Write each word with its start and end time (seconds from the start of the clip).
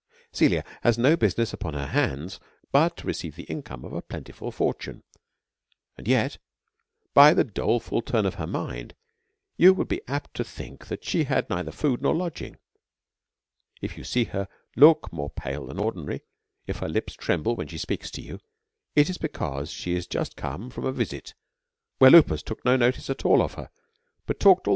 Caelia 0.33 0.63
has 0.81 0.97
no 0.97 1.15
business 1.15 1.53
upon 1.53 1.75
her 1.75 1.85
hands, 1.85 2.39
but 2.71 2.97
to 2.97 3.05
receive 3.05 3.35
the 3.35 3.43
income 3.43 3.85
of 3.85 3.93
a 3.93 4.01
plentiful 4.01 4.49
for 4.49 4.73
tune; 4.73 5.03
but 5.95 6.07
yet, 6.07 6.39
by 7.13 7.35
the 7.35 7.43
doleful 7.43 8.01
turn 8.01 8.25
of 8.25 8.33
her 8.33 8.47
mind, 8.47 8.95
you 9.57 9.75
would 9.75 9.87
be 9.87 10.01
apt 10.07 10.33
to 10.33 10.43
think 10.43 10.87
that 10.87 11.03
she 11.05 11.25
had 11.25 11.47
neither 11.51 11.71
food 11.71 12.01
nor 12.01 12.15
lodging". 12.15 12.57
If 13.79 13.95
you 13.95 14.03
see 14.03 14.23
her 14.23 14.47
look 14.75 15.13
more 15.13 15.29
pale 15.29 15.67
than 15.67 15.77
ordinary, 15.77 16.21
if 16.65 16.77
her 16.79 16.89
lips 16.89 17.13
tremble 17.13 17.55
when 17.55 17.67
she 17.67 17.77
speaks 17.77 18.09
to 18.09 18.23
you, 18.23 18.39
it 18.95 19.07
is 19.07 19.19
be 19.19 19.27
cause 19.27 19.69
she 19.69 19.93
is 19.93 20.07
just 20.07 20.35
come 20.35 20.71
from 20.71 20.85
a 20.85 20.91
visit, 20.91 21.35
where 21.99 22.09
Lupus 22.09 22.41
took 22.41 22.65
no 22.65 22.75
notice 22.75 23.07
at 23.11 23.23
all 23.23 23.43
of 23.43 23.53
her, 23.53 23.69
but 24.25 24.39
talked 24.39 24.67
all 24.67 24.69
th. 24.69 24.69